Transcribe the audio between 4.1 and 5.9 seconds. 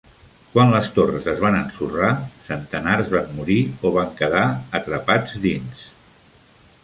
quedar atrapats dins.